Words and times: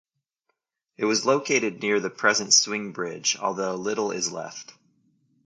It 0.97 1.05
was 1.05 1.27
located 1.27 1.83
near 1.83 1.99
the 1.99 2.09
present 2.09 2.55
swing 2.55 2.91
bridge 2.91 3.37
although 3.39 3.75
little 3.75 4.09
is 4.09 4.31
left. 4.31 4.73